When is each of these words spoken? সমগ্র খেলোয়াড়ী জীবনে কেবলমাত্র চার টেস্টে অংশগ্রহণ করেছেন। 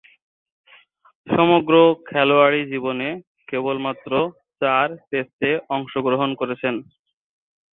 সমগ্র 1.27 1.73
খেলোয়াড়ী 2.05 2.61
জীবনে 2.65 3.07
কেবলমাত্র 3.47 4.11
চার 4.61 4.87
টেস্টে 5.09 5.51
অংশগ্রহণ 5.69 6.29
করেছেন। 6.35 6.75